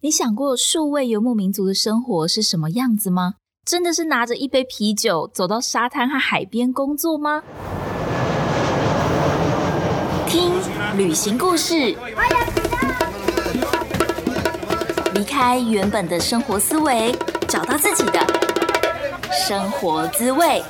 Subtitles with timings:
[0.00, 3.34] 你想过数位游牧民族的生活是什么样子吗？
[3.64, 7.42] 真的是拿着一杯啤酒走到沙滩和海边工作吗？
[10.28, 10.52] 听
[10.96, 11.96] 旅行故事，
[15.14, 17.12] 离开原本的生活思维，
[17.48, 18.24] 找到自己的
[19.48, 20.62] 生活滋味。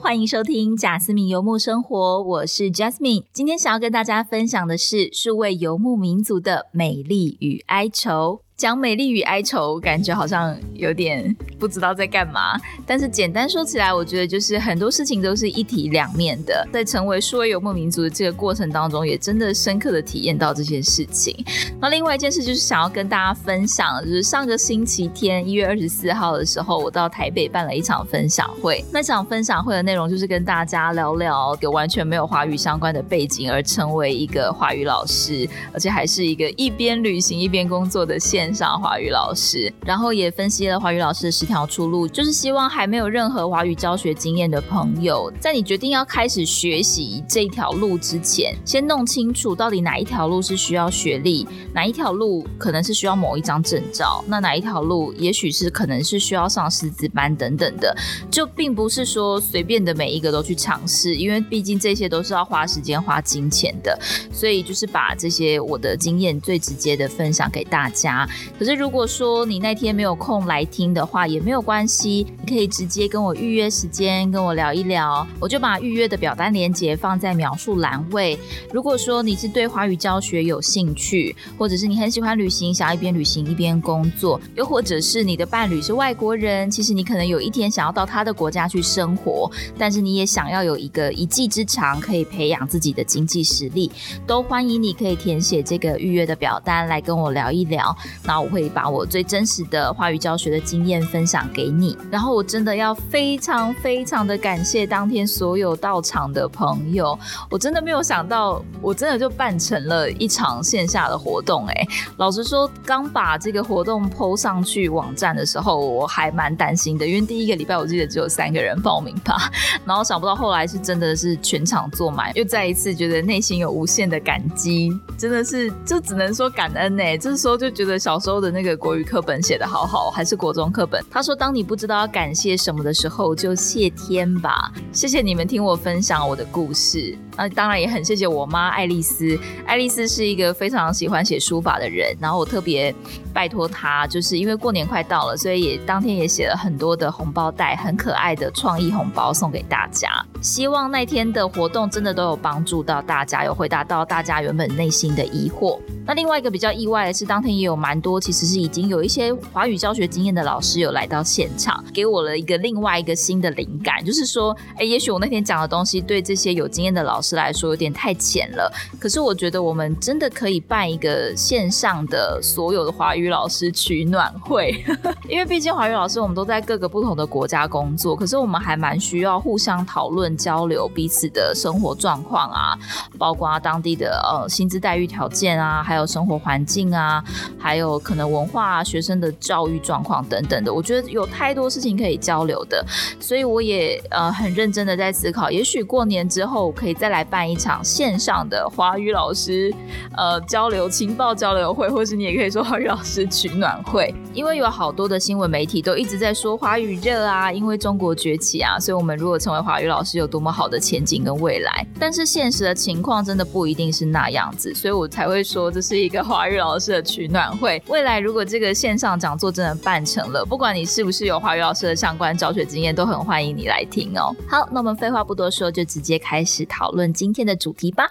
[0.00, 3.24] 欢迎收听贾斯敏游牧生活，我是 Jasmine。
[3.32, 8.42] 今天想要跟大家分享的是数位游牧民族的美丽与哀愁。
[8.58, 12.58] 讲美丽与哀愁，感觉好像有点不知道在干嘛。
[12.84, 16.66] 但是简单说起来，我觉得就是很多事情都是一体两面的。
[16.72, 21.32] 在成为数位游牧民族的这个过程当中，也真的深刻的体验到这件事情。
[21.80, 28.84] 那另外一件事就是想要跟大家分享，就是上个星期天一月二十四号的时候，我到台北办了一场分享会。
[28.92, 57.96] 那场分享会的内容就是跟大家聊聊有完全没有华语相关的背景，而成为一个华语老师，而且还是一个一边旅行一边工作的现上华语老师，然后也分析了华语老师的十条出路，就是希望还没有任何华语教学经验的朋友，在你决定要开始学习这一条路之前，先弄清楚到底哪一条路是需要学历，哪一条路可能是需要某一张证照，那哪一条路也许是可能是需要上师资班等等的，
[58.30, 63.98] 就并不是说随便的每一个都去尝试，因为毕竟这些都是要花时间花金钱的，
[64.32, 68.28] 所以就是把这些我的经验最直接的分享给大家。
[68.58, 78.38] 可是如果说你那天没有空来听的话，也没有关系，你可以直接跟我预约时间，跟我聊一聊，我就把预约的表单链接放在描述栏位。
[78.72, 93.90] 如果说你是对华语教学有兴趣，或者是你很喜欢旅行，想要一边旅行一边工作，又或者是你的伴侣是外国人，其实你可能有一天想要到他的国家去生活，但是你也想要有一个一技之长，可以培养自己的经济实力，
[94.26, 97.96] 都欢迎你可以填写这个预约的表单来跟我聊一聊。
[98.28, 107.18] 那我会把我最真实的华语教学的经验分享给你，然后我真的要非常非常的感谢当天所有到场的朋友，
[107.50, 111.64] 我真的没有想到，我真的就办成了一场线下的活动。
[111.68, 111.86] 哎，
[112.18, 119.50] 老实说，刚把这个活动 PO 上去网站的时候，我还蛮担心的，因为第一个礼拜我记得只有三个人报名吧，
[119.86, 127.16] 然后想不到后来是真的是全场坐满，又再一次觉得内心有无限的感激，真的是就只能说感恩呢。
[127.16, 128.38] 这时候就觉得小时候。
[128.38, 131.04] 的那个国语课本写的好好，还是国中课本。
[131.10, 137.18] 他说：“当你不知道要感谢什么的时候，就谢天吧。”谢谢你们听我分享我的故事。
[137.36, 139.36] 那当然也很谢谢我妈爱丽丝。
[139.66, 142.94] 爱丽丝是一个非常喜欢写书法的人，然后我特别
[143.32, 150.08] 拜托她，就是因为过年快到了，所以也当天也写了很多的红包袋，很可爱的创意红包送给大家。
[150.40, 155.78] 希望那天的活动真的都有帮助到大家，有回答到大家原本内心的疑惑。
[156.04, 168.72] 那另外一个比较意外的是，当天也有蛮多多其实是已经有一些华语教学经验的老师有来到现场，给我了一个另外一个新的灵感，就是说，哎，也许我那天讲的东西对这些有经验的老师来说有点太浅了。
[168.98, 174.82] 可是我觉得我们真的可以办一个线上的所有的华语老师取暖会，
[175.28, 182.78] 因为毕竟华语老师我们都在各个不同的国家工作，可是我们还蛮需要互相讨论交流彼此的生活状况啊，
[183.18, 185.98] 包括当地的呃薪资待遇条件啊，还。
[185.98, 187.20] 有生活环境啊，
[187.58, 192.84] 还有可能文化、学生的教育状况等等的，我觉得有太多事情可以交流的，
[193.20, 199.72] 所以我也呃很认真的在思考，也许过年之后可以再来办一场线上的华语老师
[200.16, 215.82] 呃交流情报交流会，或是你也可以说华语老师取暖会，因为有好多的新闻媒体都一直在说华语热啊，因为中国崛起啊，所以我们如果成为华语老师有多么好的前景跟未来，但是现实的情况真的不一定是那样子，所以我才会说这。
[215.88, 217.77] 是一个华语老师的取暖会。
[217.86, 224.34] 未来如果这个线上讲座真的办成了，不管你是不是有华语老师的相关教学经验，都很欢迎你来听哦。
[224.48, 228.10] 好，那我们废话不多说，就直接开始讨论今天的主题吧。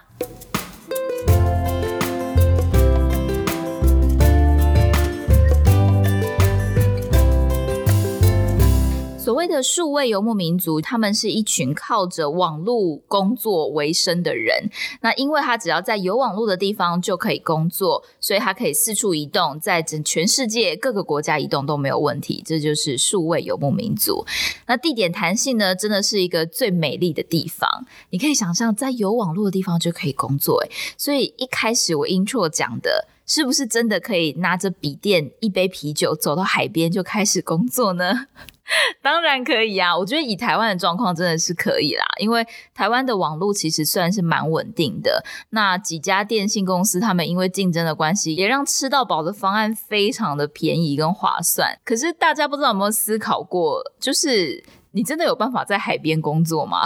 [9.28, 14.70] 所谓的数位游牧民族，他们是一群靠着网络工作为生的人。
[15.02, 22.42] 那因为他只要在有网络的地方就可以工作，所以他可以四处移动，在整全世界各个国家移动都没有问题。
[22.46, 24.24] 这就是数位游牧民族。
[24.66, 27.84] 那地点弹性呢，真的是一个最美丽的地方。
[28.08, 30.64] 你可以想象，在有网络的地方就可以工作。
[30.96, 38.28] 所以一开始我 intro 讲的，是不是真的可以拿着笔电、一杯啤酒走到海边就开始工作呢？
[39.02, 45.24] 当然可以啊，我觉得以台湾的状况真的是可以啦，因为台湾的网络其实算是蛮稳定的。
[45.50, 51.78] 那几家电信公司，他们因为竞争的关系，也让吃到饱的方案非常的便宜跟划算。
[51.84, 54.62] 可是大家不知道有没有思考过，就是
[54.92, 56.82] 你真的有办法在海边工作吗？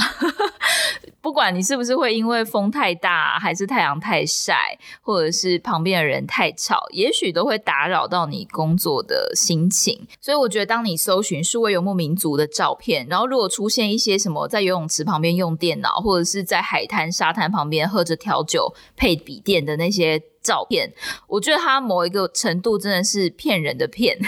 [1.22, 10.06] 不管你是不是会因为风太大，还是太阳太晒，或者是旁边的人太吵，也许都会打扰到你工作的心情。
[10.20, 20.92] 所以我觉得，当你搜寻数位游牧民族的照片，然后如果出现一些什么在游泳池旁边用电脑，或者是在海滩沙滩旁边喝着调酒配笔电的那些照片，
[21.28, 24.18] 我觉得它某一个程度真的是骗人的骗。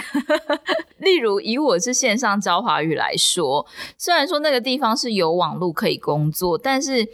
[0.99, 3.65] 例如，以我是线上教华语来说，
[3.97, 7.07] 虽然说那个地方是有网络可以工作，但是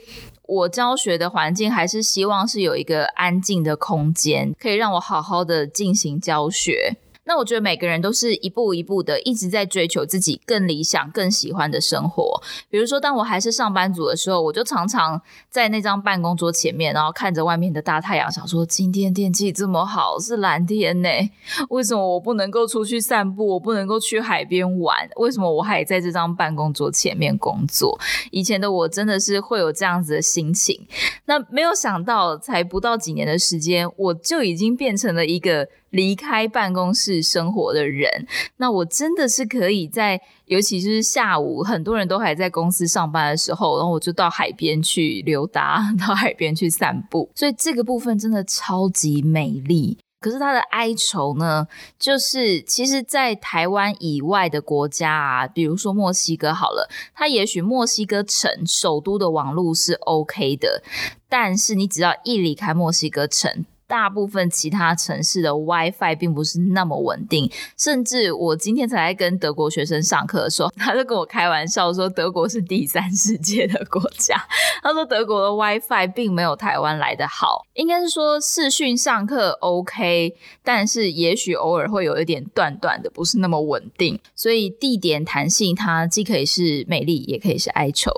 [0.43, 6.95] 我教学的环境还是希望是有一个安静的空间，可以让我好好的进行教学。
[7.23, 12.41] 那我觉得每个人都是一步一步的，一直在追求自己更理想、更喜欢的生活。
[12.69, 21.09] 比如说，当我还是上班族的时候，我就常常在那张办公桌前面，然后看着外面的大太阳，想说：今天天气这么好，是蓝天呢，
[21.69, 23.45] 为什么我不能够出去散步？
[23.45, 25.07] 我不能够去海边玩？
[25.17, 27.99] 为什么我还在这张办公桌前面工作？
[28.31, 30.87] 以前的我真的是会有这样子的心情。
[31.25, 35.69] 那没有想到，才不到几年的时间，我就已经变成了一个。
[35.91, 38.27] 离开办公室生活的人，
[38.57, 47.29] 那我真的是可以在，尤其是下午很多人都还在公司上班的时候，然后我就到海边去溜达， 到海边去散步。
[47.35, 49.97] 所以这个部分真的超级美丽。
[50.21, 51.67] 可是它的哀愁呢，
[51.97, 60.83] 就是其实，在台湾以外的国家啊，比如说墨西哥好了，它也许墨西哥城首都的网络是 OK 的，
[61.27, 63.65] 但是你只要一离开墨西哥城。
[63.91, 74.41] 大部分其他城市的 WiFi 并不是那么稳定，甚至我今天才在跟德国学生上课的时候， 他就跟我开玩笑说，德国是第三世界的国家。
[74.81, 84.17] 他说德国的 WiFi 并没有台湾来的好，应该是说视讯上课 OK，但是也许偶尔会有一点断断的，不是那么稳定。
[84.33, 88.09] 所以地点弹性它既可以是美丽，也可以是哀愁。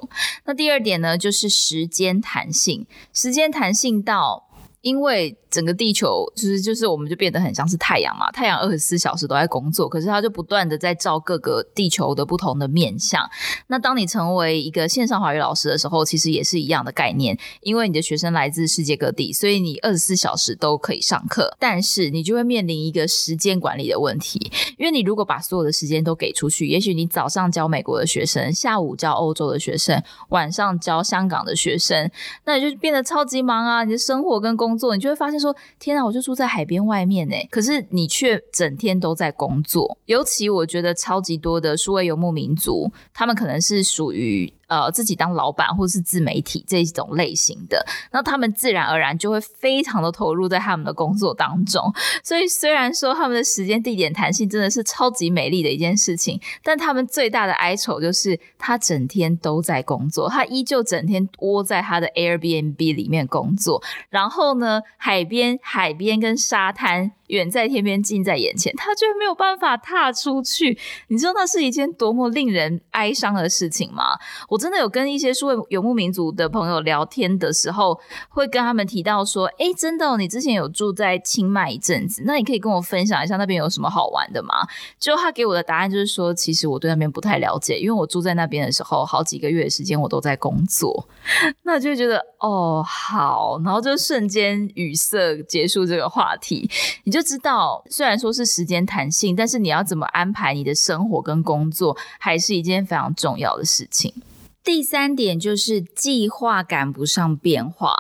[0.46, 4.46] 那第二点呢，就是时间弹性，时间弹性到
[4.84, 5.36] 因为。
[5.54, 13.30] 整个地球就是就是我们就变得很像是太阳嘛，太阳二十四小时都在工作，可是它就不断的在照各个地球的不同的面相。
[13.68, 32.10] 那当你成为一个线上华语老师的时候，其实也是一样的概念，因为你的学生来自世界各地，所以你二十四小时都可以上课，但是你就会面临一个时间管理的问题，因为你如果把所有的时间都给出去，也许你早上教美国的学生，下午教欧洲的学生，晚上教香港的学生，
[32.46, 33.84] 那你就变得超级忙啊！
[33.84, 35.40] 你的生活跟工工作，你就会发现。
[35.40, 39.98] 说天啊，我就住在海边外面呢，可是你却整天都在工作。
[40.06, 44.52] 尤其我觉得超级多的数位游牧民族，他们可能是属于。
[44.68, 51.94] 呃，自己当老板或是自媒体这种类型的，那他们自然而然就会非常的投入在他们的工作当中。
[52.24, 63.84] 所以虽然说他们的时间地点弹性真的是超级美丽的一件事情，但他们最大的哀愁就是他整天都在工作，他依旧整天窝在他的 Airbnb 里面工作。
[64.10, 67.12] 然后呢，海边、海边跟沙滩。
[67.34, 70.78] 远在天边，近在眼前，他居然没有办法踏出去。
[71.08, 74.18] 你知道那是一件多么令人哀伤的事情吗？
[74.48, 78.00] 我真的有跟一些数位游牧民族的朋友聊天的时候，
[78.30, 84.54] 会跟他们提到说：“哎，真的，你之前有住在清迈一阵子，那你可以跟我分享一下那边有什么好玩的吗？”
[85.00, 91.10] 就他给我的答案就是说：“其实我对那边不太了解，因为我住在那边的时候，好几个月的时间我都在工作。
[91.64, 96.70] ”那就觉得哦好，然后就瞬间语塞，结束这个话题。
[97.06, 97.23] 你就。
[97.24, 104.14] 知道，虽然说是时间弹性，但是你要怎么安排你的生活跟工作，还是一件非常重要的事情。
[104.64, 107.96] 第三点就是计划赶不上变化。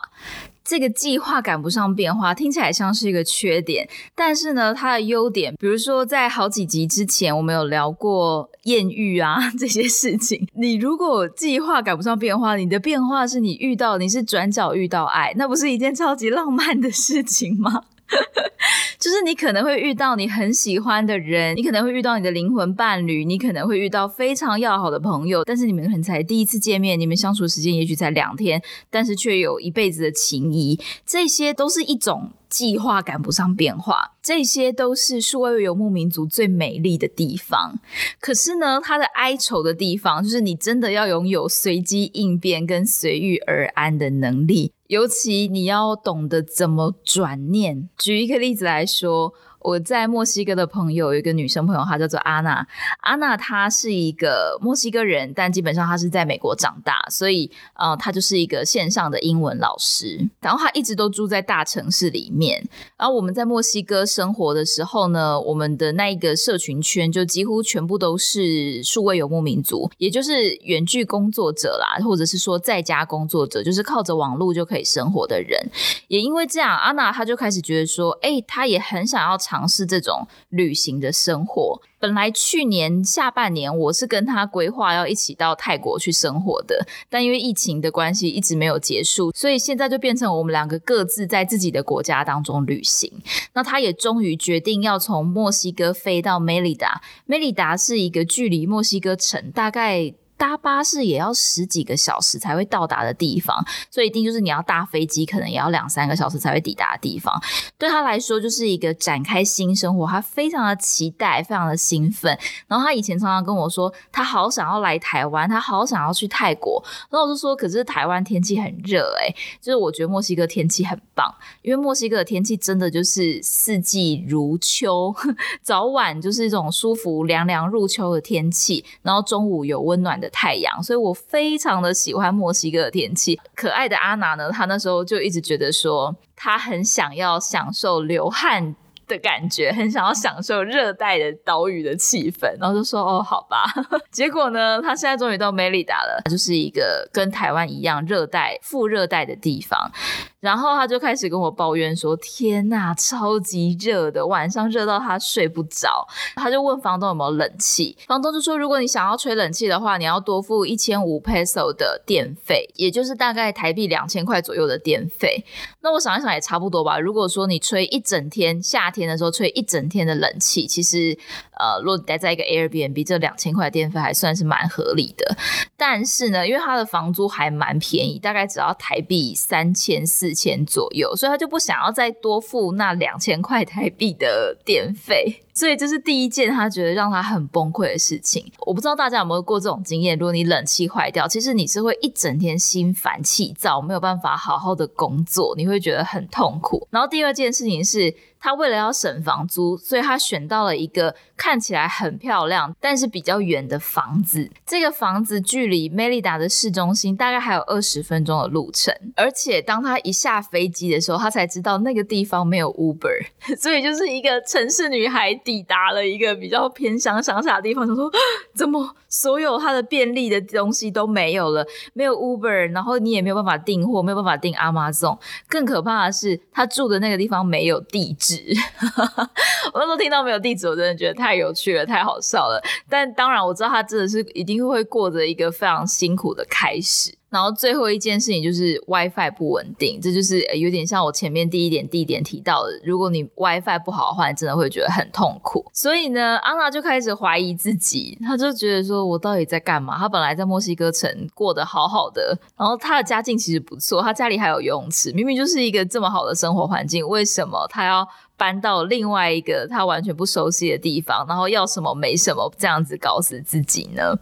[0.63, 10.47] 这个计划赶不上变化，听起来像是一个缺点，但是呢，它的优点，比如说在好几集之前，我们有聊过艳遇啊 这些事情。
[10.53, 17.83] 你如果计划赶不上变化，你的变化是你遇到，你是转角遇到爱，那不是一件超级浪漫的事情吗？
[18.99, 32.31] 就是你可能会遇到你很喜欢的人，你可能会遇到你的灵魂伴侣，你可能会遇到非常要好的朋友，但是你们可能才第一次见面，你们相处时间也许才两天，但是却有一辈子的情谊，这些都是一种。
[32.53, 37.79] 计划赶不上变化，这些都是数位游牧民族最美丽的地方。
[38.19, 47.89] 可是呢，它的哀愁的地方，就是你真的要拥有随机应变跟随遇而安的能力，尤其你要懂得怎么转念。
[47.97, 49.33] 举一个例子来说。
[49.63, 52.65] 我在墨西哥的朋友有一个女生朋友，她叫做阿娜。
[53.01, 60.29] 阿娜她是一个墨西哥人，但基本上她是在美国长大，所以呃，她就是一个线上的英文老师。
[60.41, 62.61] 然后她一直都住在大城市里面。
[62.97, 75.59] 然后我们在墨西哥生活的时候呢，我们的那一个社群圈就几乎全部都是数位游牧民族，也就是远距工作者啦，或者是说在家工作者，就是靠着网络就可以生活的人。
[76.07, 81.79] 也因为这样，阿娜她就开始觉得说，哎，她也很想要尝试这种旅行的生活。
[81.99, 93.21] 本来去年下半年我是跟他规划要一起到泰国去生活的，但因为疫情的关系一直没有结束，所以现在就变成我们两个各自在自己的国家当中旅行。
[93.53, 100.15] 那他也终于决定要从墨西哥飞到梅里达，梅里达是一个距离墨西哥城大概。
[100.43, 107.33] 搭巴士也要十几个小时才会到达的地方，所以一定就是你要搭飞机，可能也要两三个小时才会抵达的地方。
[107.77, 112.37] 对他来说，就是一个展开新生活，他非常的期待，非常的兴奋。
[112.67, 116.83] 然后他以前常常跟我说，他好想要来台湾，他好想要去泰国。
[117.09, 125.15] 然后我就说，可是台湾天气很热，诶，就是我觉得墨西哥天气很棒，因为墨西哥的天气真的就是四季如秋，
[125.63, 130.29] 早晚就是一种舒服凉凉入秋的天气，然后中午有温暖的。
[130.33, 133.39] 太阳，所以我非常的喜欢墨西哥的天气。
[133.55, 138.75] 可爱的阿娜呢，她那时候就一直觉得说，她很想要享受流汗
[139.07, 143.65] 的感觉，很想要享受热带的岛屿的气氛，然后就说哦，好吧。
[144.11, 149.91] 结果呢，他现在终于到梅里达了，就是一个跟台湾一样热带、副热带的地方。
[150.39, 156.05] 然后他就开始跟我抱怨说：“天呐，超级热的，晚上热到他睡不着。”
[156.35, 165.45] 他就问房东有没有冷气，房东就说：“如果你想要吹冷气的话，你要多付一千五 peso 的电费，也就是大概台币两千块左右的电费。”
[165.79, 166.99] 那我想一想也差不多吧。
[166.99, 171.17] 如果说你吹一整天，夏天的时候吹一整天的冷气，其实
[171.57, 175.35] 呃，如果待在一个 Airbnb，这两千块电费还算是蛮合理的。
[175.75, 180.31] 但是呢，因为他的房租还蛮便宜，大概只要台币三千四。
[180.43, 185.41] 千左右，所以他就不想要再多付那两千块台币的电费。
[185.53, 188.51] 所以这是第一件他觉得让他很崩溃的事情。
[188.59, 190.17] 我不知道大家有没有过这种经验？
[190.17, 196.87] 如果你冷气坏掉，其实你是会一整天心烦气躁，没有办法好好的工作，你会觉得很痛苦。
[196.89, 204.49] 然后第二件事情是他为了要省房租，所以他选到了一个看起来很漂亮，但是比较远的房子。
[204.65, 208.93] 这个房子距离梅里达的市中心大概还有二十分钟的路程。
[209.15, 213.27] 而且当他一下飞机的时候，他才知道那个地方没有 Uber，
[213.61, 215.39] 所以就是一个城市女孩。
[215.43, 218.11] 抵达了一个比较偏乡乡下的地方，就说
[218.55, 225.17] 怎么所有它的便利的东西都没有了，没有 Uber，然后你也没有办法订货，没有办法订 Amazon。
[225.47, 228.41] 更可怕的是，他住的那个地方没有地址。
[229.73, 232.61] 我那时候听到没有地址，我真的觉得太有趣了，太好笑了。
[232.89, 237.15] 但当然我知道他真的是一定会过着一个非常辛苦的开始。
[237.33, 245.65] 然后最后一件事情就是 WiFi 不稳定，这就是有点像我前面第一点、第一点提到的，如果你 WiFi 不好的话，你真的会觉得很痛苦。
[245.73, 249.97] 所以呢，安娜就开始怀疑自己，她就觉得说我到底在干嘛？
[249.97, 258.07] 她本来在墨西哥城过得好好的，然后她的家境其实不错，她家里还有游泳池，明明就是一个这么好的生活环境，为什么她要？
[258.35, 264.17] 搬到另外一个他完全不熟悉的地方，然后要什么没什么，这样子搞死自己呢？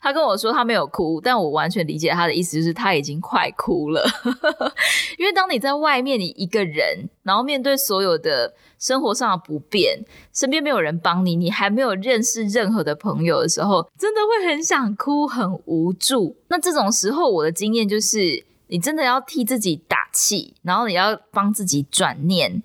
[0.00, 4.06] 他跟我说他没有哭，但我完全理解他的意思，就是他已经快哭了。
[5.18, 16.36] 因为当你在外面，你一个人，然后面对所有的生活上的不便，身边没有人帮你，你还没有认识任何的朋友的时候，真的会很想哭，很无助。
[16.48, 22.62] 那这种时候，我的经验就是，你真的要替自己打气，然后你要帮自己转念。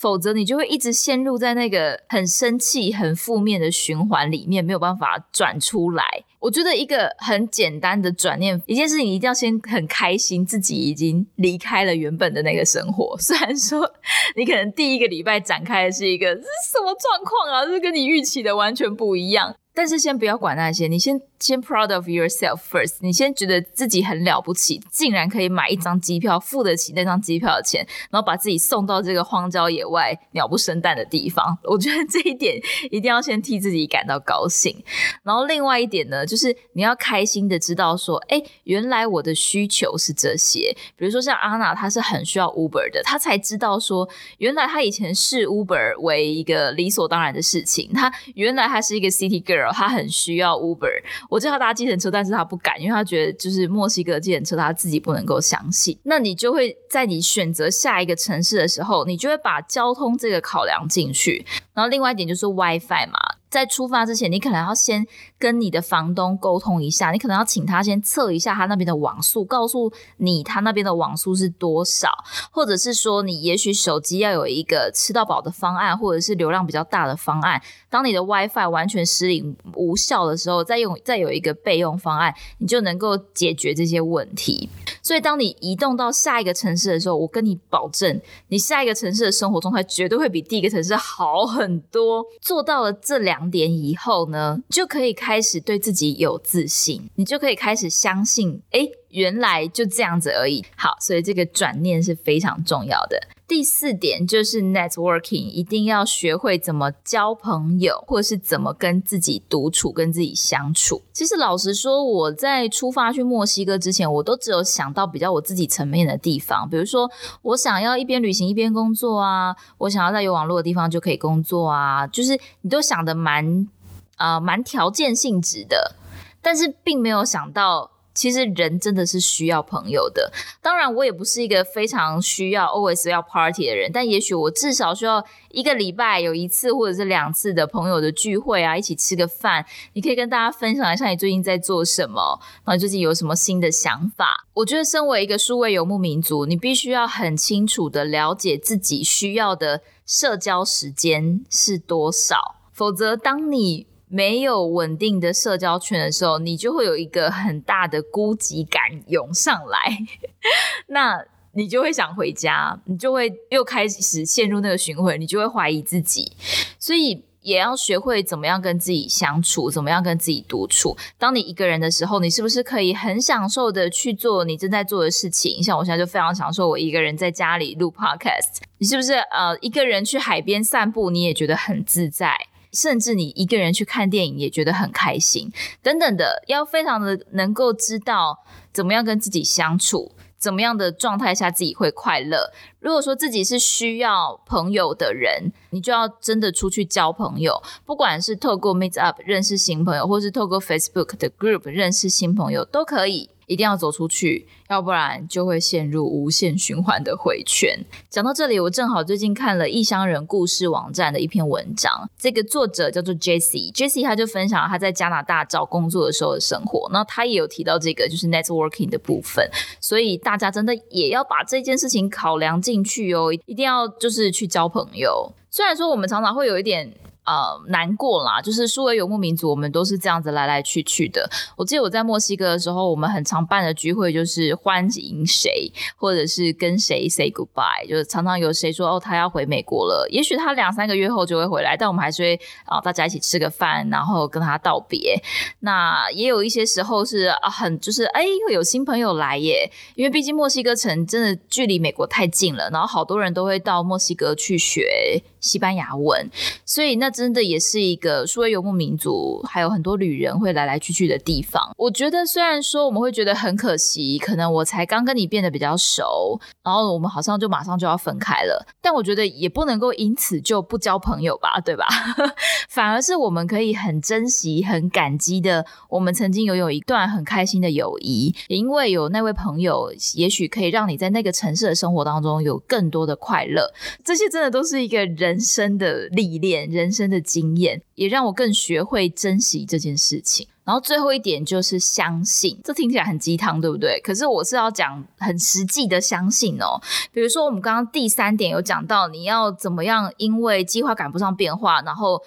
[0.00, 6.02] 否则你就会一直陷入在那个很生气、很负面的循环里面，没有办法转出来。
[6.38, 13.14] 我觉得一个很简单的转念，一件事情一定要先很开心，自己已经离开了原本的那个生活。
[13.20, 13.92] 虽然说
[14.36, 19.54] 你可能第一个礼拜展开的是一个这是什么状况啊，这跟你预期的完全不一样。
[19.74, 31.58] 但是先不要管那些，你先先 proud of yourself first，你先觉得自己很了不起，竟然可以买一张机票，付得起那张机票的钱，然后把自己送到这个荒郊野外、鸟不生蛋的地方。
[31.64, 34.84] 我觉得这一点一定要先替自己感到高兴。
[35.22, 40.76] 然后另外一点呢，就是你要开心的知道说，哎，原来我的需求是这些。
[40.96, 44.06] 比如说像阿娜，她是很需要 Uber 的，她才知道说，
[44.38, 47.90] 原来她以前视 Uber 为一个理所当然的事情。
[47.94, 49.72] 她原来她是一个 City Girl。
[49.72, 55.98] 她很需要 Uber，我叫他搭计程车，但是他不敢，因为他觉得就是墨西哥计程车他自己不能够相信。
[56.02, 61.46] 那你就会在你选择下一个城市的时候，你就会把交通这个考量进去。
[61.72, 63.18] 然后另外一点就是 WiFi 嘛。
[63.50, 65.04] 在出发之前，你可能要先
[65.38, 72.08] 跟你的房东沟通一下，你可能要请他先测一下他那边的网速，告诉你他那边的网速是多少，
[72.50, 77.60] 或者是说你也许手机要有一个吃到饱的方案，或者是流量比较大的方案。
[77.88, 84.68] 当你的 WiFi 完全失灵无效的时候，再用再有一个备用方案，你就能够解决这些问题。
[85.02, 92.24] 所以，当你移动到下一个城市的时候，我跟你保证，你下一个城市的生活状态绝对会比第一个城市好很多。
[92.40, 98.86] 做到了这两两点以后呢，就可以开始对自己有自信，你就可以开始相信，哎。
[99.10, 100.64] 原来就这样子而已。
[100.76, 103.20] 好，所以这个转念是非常重要的。
[103.46, 111.02] 第四点就是 networking，一定要学会怎么交朋友，或者是怎么跟自己独处、跟自己相处。
[111.12, 117.10] 其实老实说，我在出发去墨西哥之前，我都只有想到比较我自己层面的地方，比如说
[117.42, 123.68] 我想要一边旅行一边工作啊，我想要在有网络的地方就可以工作啊，就是你都想的蛮
[124.14, 125.96] 啊蛮条件性质的，
[126.40, 127.90] 但是并没有想到。
[128.14, 130.32] 其实人真的是需要朋友的。
[130.60, 139.64] 当然，我也不是一个非常需要 always 要 party 的人，但也许我至少需要一个礼拜有一次或者是两次的朋友的聚会啊，一起吃个饭。
[139.92, 144.46] 你可以跟大家分享一下你最近在做什么，然后最近有什么新的想法。
[144.54, 159.98] 我觉得，身为一个数位游牧民族，你必须要很清楚的了解自己需要的社交时间是多少，否则当你没有稳定的社交圈的时候，你就会有一个很大的孤寂感涌上来，
[160.88, 166.32] 那你就会想回家，你就会又开始陷入那个循环，你就会怀疑自己，
[166.76, 170.96] 所以也要学会怎么样跟自己相处，怎么样跟自己独处。
[171.16, 175.62] 当你一个人的时候，你是不是可以很享受的去做你正在做的事情？
[175.62, 182.36] 像我现在就非常享受我一个人在家里录 podcast，你是不是呃一个人去海边散步，你也觉得很自在？
[182.72, 185.50] 甚至你一个人去看电影也觉得很开心，
[185.82, 192.52] 等等的，要非常的能够知道怎么样跟自己相处，怎么样的状态下自己会快乐。
[192.78, 203.30] 如果说自己是需要朋友的人，你就要真的出去交朋友，不管是透过 Meet Up 认识新朋友，或是透过 Facebook 的 Group 认识新朋友，都可以。
[203.50, 207.84] 一定要走出去，要不然就会陷入无限循环的回圈。
[208.08, 225.32] 讲到这里，我正好最近看了异乡人故事网站的一篇文章，这个作者叫做 Jesse，Jesse 他就分享了他在加拿大找工作的时候的生活，那他也有提到这个就是 networking 的部分，所以大家真的也要把这件事情考量进去哦，一定要就是去交朋友。
[225.50, 226.94] 虽然说我们常常会有一点。
[227.22, 231.30] 呃，难过啦，就是数位游牧民族，我们都是这样子来来去去的。
[231.54, 245.22] 我记得我在墨西哥的时候，我们很常办的聚会就是欢迎谁，或者是跟谁 say goodbye，就是常常有谁说哦他要回美国了，也许他两三个月后就会回来，但我们还是会啊大家一起吃个饭，然后跟他道别。
[245.60, 256.28] 那也有一些时候是啊很就是哎会有新朋友来耶，因为毕竟墨西哥城真的距离美国太近了，然后好多人都会到墨西哥去学西班牙文，
[256.64, 257.09] 所以那。
[257.10, 261.60] 真的也是一个数位游牧民族，还有很多旅人会来来去去的地方。
[261.76, 271.86] 我觉得虽然说我们会觉得很可惜，可能我才刚跟你变得比较熟，然后我们好像就马上就要分开了，但我觉得也不能够因此就不交朋友吧，对吧？
[272.70, 283.72] 反而是我们可以很珍惜、很感激的，我们曾经拥有一段很开心的友谊，因为有那位朋友，也许可以让你在那个城市的生活当中有更多的快乐。
[284.04, 286.99] 这些真的都是一个人生的历练，人生。
[287.00, 290.46] 真的经验也让我更学会珍惜这件事情。
[290.64, 293.98] 然后最后一点就是相信，这听起来很鸡汤，对不对？
[294.04, 296.78] 可是我是要讲很实际的相信哦。
[297.10, 302.22] 比如说我们刚刚第三点有讲到，你要怎么样，因为计划赶不上变化，然后。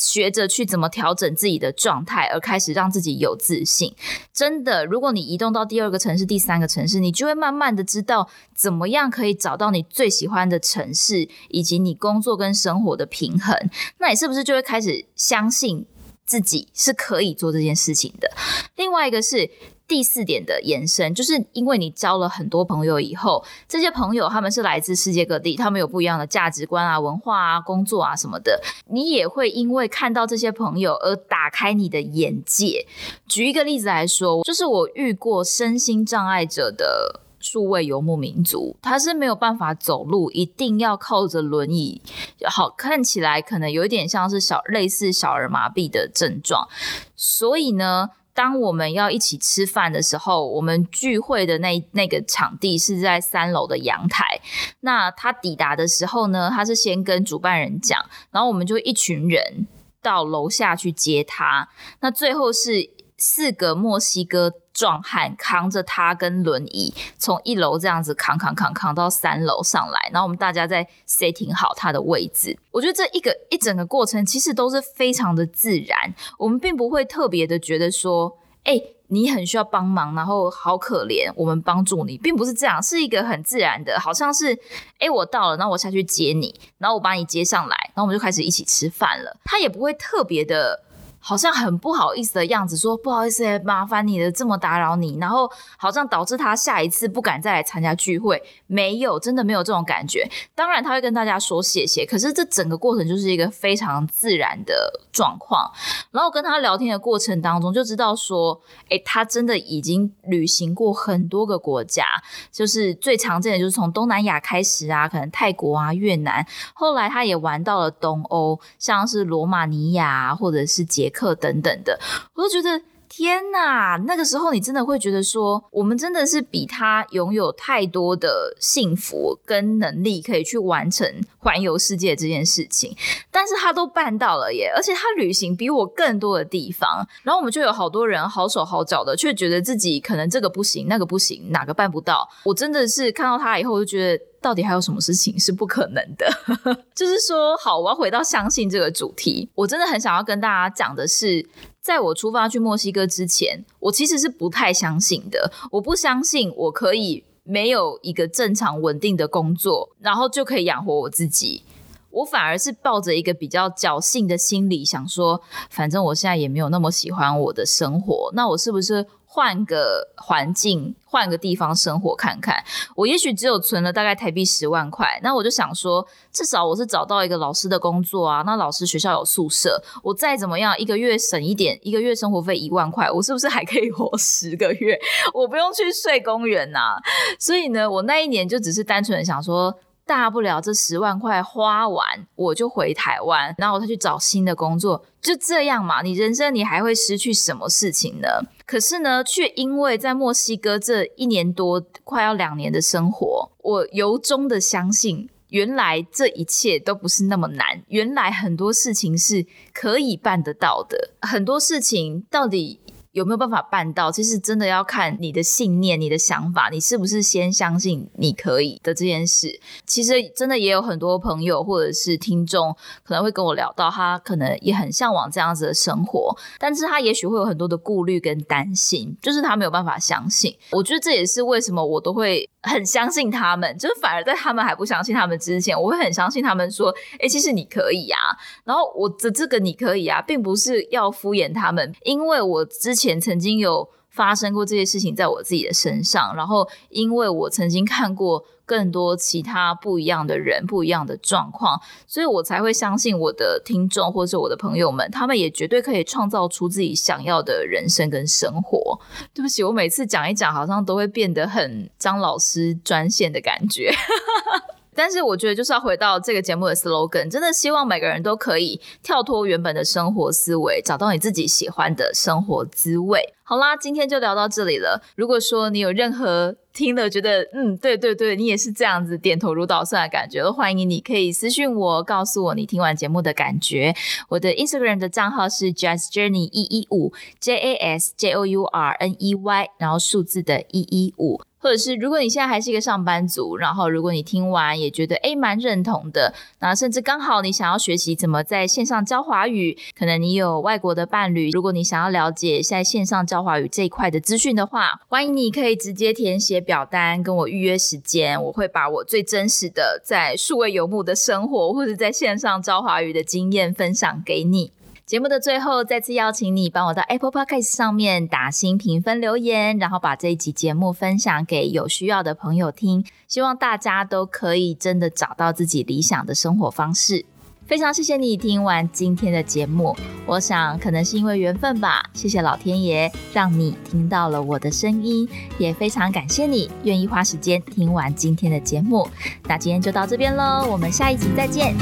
[0.00, 3.94] 学着去怎么调整自己的状态，而开始让自己有自信。
[4.32, 13.54] 真的，如果你移动到第二个城市、第三个城市，你就会慢慢的知道怎么样可以找到你最喜欢的城市，以及你工作跟生活的平衡。
[13.98, 15.84] 那你是不是就会开始相信
[16.24, 18.30] 自己是可以做这件事情的？
[18.76, 19.50] 另外一个是。
[19.90, 32.86] 第四点的延伸，就是因为你交了很多朋友以后，这些朋友他们是来自世界各地，他们有不一样的价值观啊、文化啊、工作啊什么的，你也会因为看到这些朋友而打开你的眼界。
[33.26, 37.22] 举一个例子来说，就是我遇过身心障碍者的。
[37.42, 42.02] 数位游牧民族，他是没有办法走路，一定要靠着轮椅。
[42.44, 46.68] 好，看起来可能有一点像是小类似小儿麻痹的症状。
[47.16, 54.40] 所以呢，当我们要一起吃饭的时候，我们聚会的那那个场地是在三楼的阳台。
[54.80, 59.66] 那他抵达的时候呢，他是先跟主办人讲，然后我们就一群人
[60.00, 61.68] 到楼下去接他。
[62.00, 62.88] 那最后是
[63.20, 64.54] 四个墨西哥。
[64.72, 72.56] 壮汉扛着他跟轮椅，从一楼这样子扛扛扛扛到三楼上来，然后我们大家再 setting 好他的位置。
[72.70, 84.56] 我觉得这一个一整个过程其实都是非常的自然，我们并不会特别的觉得说，哎，你很需要帮忙，然后好可怜，我们帮助你，并不是这样，是一个很自然的，好像是，
[84.98, 89.36] 哎，我到了，那我下去接你，然后我把你接上来，然后我们就开始一起吃饭了。
[89.44, 90.84] 他也不会特别的。
[91.20, 98.42] 好像很不好意思的样子，说不好意思，麻烦你了，这么打扰你，然后好像导致他下一次不敢再来参加聚会。
[98.66, 100.26] 没有，真的没有这种感觉。
[100.54, 105.70] 当然他会跟大家说谢谢，可是这整个过程就是一个非常自然的状况。
[106.10, 112.04] 然后跟他聊天的过程当中，就知道说，哎，他真的已经旅行过很多个国家，
[112.50, 121.09] 就是最常见的就是从东南亚开始啊，可能泰国啊、越南，后来他也玩到了东欧，像是罗马尼亚或者是捷。
[121.10, 122.00] 课等等的，
[122.34, 124.00] 我都觉得天哪！
[124.06, 131.06] 那个时候你真的会觉得说，我们真的是比他拥有太多的幸福跟能力，可以去完成
[131.38, 132.96] 环游世界这件事情。
[133.32, 137.04] 但是他都办到了耶，而且他旅行比我更多的地方。
[137.24, 142.28] 然后我们就有好多人好手好脚的，却觉得自己可能这个不行，那个不行，哪个办不到。
[142.44, 144.24] 我真的是看到他以后，就觉得。
[144.40, 146.26] 到底还有什么事情是不可能的？
[146.94, 149.50] 就是说，好，我要回到相信这个主题。
[149.54, 151.46] 我真的很想要跟大家讲的是，
[151.80, 155.52] 在我出发去墨西哥之前，我其实是不太相信的。
[155.72, 161.62] 我不相信我可以没有一个正常稳定的工作，然后就可以养活我自己。
[162.10, 169.06] 我反而是抱着一个比较侥幸的心理，想说，反正我现在也没有那么喜欢我的生活，那我是不是？
[169.32, 172.64] 换个环境，换个地方生活看看。
[172.96, 178.42] 我也许只有存了大概台币十万块，那我就想说，至少我是找到一个老师的工作啊。
[178.44, 184.98] 那老师学校有宿舍，我再怎么样一个月省一点，一个月生活费一万块，我是不是还可以活十个月？
[185.32, 186.96] 我不用去睡公园呐。
[187.38, 189.72] 所以呢，我那一年就只是单纯的想说。
[190.10, 196.02] 大不了这十万块花完，我就回台湾，然后他去找新的工作，就这样嘛。
[196.02, 198.26] 你人生你还会失去什么事情呢？
[198.66, 212.80] 可是呢，却因为在墨西哥这一年多快要两年的生活，我由衷的相信，原来这一切都不是那么难，原来很多事情是可以办得到的，很多事情到底。
[213.12, 214.10] 有没有办法办到？
[214.12, 219.60] 其实真的要看你的信念、你的想法，你是不是先相信你可以的这件事。
[219.84, 230.56] 其实真的也有很多朋友或者是听众可能会跟我聊到，他可能也很向往这样子的生活，但是他也许会有很多的顾虑跟担心，就是他没有办法相信。
[230.70, 238.18] 我觉得这也是为什么我都会很相信他们，就是反而在他们还不相信他们之前，我会很相信他们说：“哎，其实你可以啊。”
[238.64, 259.00] 然后我的这个你可以啊，并不是要敷衍他们，因为我之前曾经有发生过这些事情在我自己的身上，然后因为我曾经看过更多其他不一样的人、不一样的状况，所以我才会相信我的听众或是我的朋友们，他们也绝对可以创造出自己想要的人生跟生活。
[259.34, 263.90] 对不起，我每次讲一讲，好像都会变得很张老师专线的感觉。
[265.02, 273.32] 但是我觉得就是要回到这个节目的 slogan，真的希望每个人都可以跳脱原本的生活思维，找到你自己喜欢的生活滋味。
[273.42, 275.02] 好啦，今天就聊到这里了。
[275.16, 283.94] 如果说你有任何听了觉得嗯，对对对，你也是这样子点头如捣蒜的感觉，欢迎你可以私信我，告诉我你听完节目的感觉。
[284.28, 291.40] 我的 Instagram 的账号是 Jazz Journey 一一五 J A S J O U R N E Y，然后数字的一一五。
[291.60, 314.72] 或者是，如果你现在还是一个上班族，然后如果你听完也觉得诶蛮认同的，那甚至刚好你想要学习怎么在线上教华语，可能你有外国的伴侣，如果你想要了解在线上教华语这一块的资讯的话，欢迎你可以直接填写表单跟我预约时间，我会把我最真实的在数位游牧的生活，或者在线上教华语的经验分享给你。
[315.10, 323.04] 节目的最后，再次邀请你帮我到 Apple Podcast 上面打新评分留言，然后把这一集节目分享给有需要的朋友听。
[323.26, 327.24] 希望大家都可以真的找到自己理想的生活方式。
[327.66, 329.96] 非常谢谢你听完今天的节目，
[330.26, 339.08] 我想可能是因为缘分吧，谢谢老天爷让你听到了我的声音，也非常感谢你愿意花时间听完今天的节目。
[339.48, 341.74] 那今天就到这边喽，我们下一集再见。